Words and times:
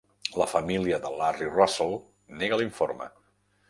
La 0.41 0.47
família 0.53 0.99
de 1.03 1.13
Larry 1.19 1.51
Russell 1.59 1.95
nega 2.43 2.63
l'informe. 2.63 3.15